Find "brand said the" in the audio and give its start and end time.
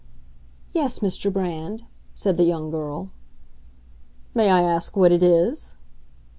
1.31-2.43